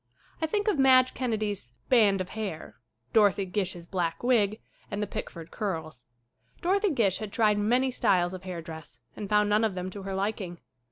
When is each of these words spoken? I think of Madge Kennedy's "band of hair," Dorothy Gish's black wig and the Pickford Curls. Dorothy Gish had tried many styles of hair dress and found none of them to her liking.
I 0.41 0.47
think 0.47 0.67
of 0.67 0.79
Madge 0.79 1.13
Kennedy's 1.13 1.73
"band 1.89 2.21
of 2.21 2.29
hair," 2.29 2.75
Dorothy 3.13 3.45
Gish's 3.45 3.85
black 3.85 4.23
wig 4.23 4.59
and 4.89 4.99
the 4.99 5.05
Pickford 5.05 5.51
Curls. 5.51 6.07
Dorothy 6.59 6.89
Gish 6.89 7.19
had 7.19 7.31
tried 7.31 7.59
many 7.59 7.91
styles 7.91 8.33
of 8.33 8.41
hair 8.41 8.63
dress 8.63 8.97
and 9.15 9.29
found 9.29 9.47
none 9.47 9.63
of 9.63 9.75
them 9.75 9.91
to 9.91 10.01
her 10.01 10.15
liking. 10.15 10.57